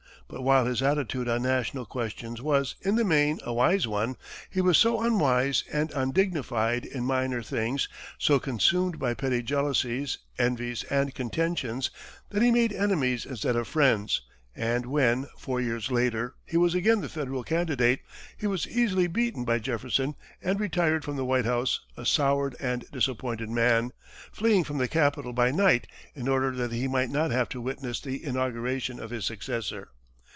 [0.31, 4.15] But, while his attitude on national questions was, in the main, a wise one,
[4.49, 10.85] he was so unwise and undignified in minor things, so consumed by petty jealousies, envies
[10.85, 11.89] and contentions,
[12.29, 14.21] that he made enemies instead of friends,
[14.55, 17.99] and when, four years later, he was again the Federal candidate,
[18.37, 22.89] he was easily beaten by Jefferson, and retired from the White House a soured and
[22.89, 23.91] disappointed man,
[24.31, 27.99] fleeing from the capital by night in order that he might not have to witness
[27.99, 29.89] the inauguration of his successor.